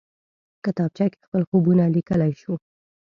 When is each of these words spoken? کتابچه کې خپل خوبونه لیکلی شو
کتابچه 0.65 1.05
کې 1.11 1.19
خپل 1.25 1.41
خوبونه 1.49 1.83
لیکلی 1.95 2.31
شو 2.41 2.53